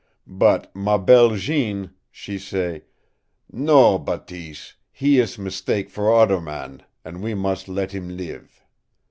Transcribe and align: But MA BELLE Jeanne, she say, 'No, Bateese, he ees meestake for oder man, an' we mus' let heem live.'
But 0.25 0.75
MA 0.75 0.97
BELLE 0.97 1.35
Jeanne, 1.35 1.91
she 2.09 2.39
say, 2.39 2.85
'No, 3.51 3.99
Bateese, 3.99 4.73
he 4.91 5.21
ees 5.21 5.37
meestake 5.37 5.91
for 5.91 6.09
oder 6.09 6.41
man, 6.41 6.81
an' 7.05 7.21
we 7.21 7.35
mus' 7.35 7.67
let 7.67 7.91
heem 7.91 8.17
live.' 8.17 8.65